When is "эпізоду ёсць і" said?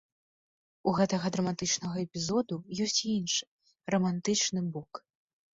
2.05-3.07